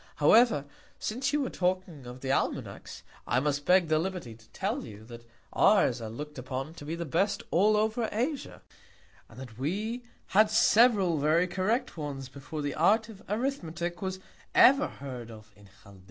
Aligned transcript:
However, 0.15 0.65
since 0.97 1.31
you 1.31 1.41
were 1.41 1.51
talking 1.51 2.07
of 2.07 2.21
the 2.21 2.31
Almanacks, 2.31 3.03
I 3.27 3.39
must 3.39 3.65
beg 3.65 3.87
the 3.87 3.99
Liberty 3.99 4.33
to 4.33 4.49
tell 4.49 4.83
you, 4.83 5.03
that 5.05 5.27
ours 5.53 6.01
are 6.01 6.09
look'd 6.09 6.39
upon 6.39 6.73
to 6.73 6.85
be 6.85 6.95
the 6.95 7.05
best 7.05 7.43
all 7.51 7.77
over 7.77 8.09
Asia; 8.11 8.63
and 9.29 9.39
that 9.39 9.59
we 9.59 10.03
had 10.29 10.49
several 10.49 11.19
very 11.19 11.45
correct 11.45 11.97
ones 11.97 12.29
before 12.29 12.63
the 12.63 12.73
Art 12.73 13.09
of 13.09 13.21
Arithmetick 13.29 14.01
was 14.01 14.19
ever 14.55 14.87
heard 14.87 15.29
of 15.29 15.51
in 15.55 15.69
Chaldea. 15.83 15.99